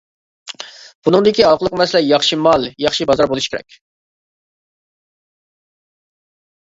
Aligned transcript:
بۇنىڭدىكى 1.07 1.45
ھالقىلىق 1.47 1.75
مەسىلە 1.81 2.01
ياخشى 2.05 2.39
مال، 2.45 2.65
ياخشى 2.85 3.07
بازار 3.11 3.29
بولۇشى 3.33 3.51
كېرەك. 3.51 3.79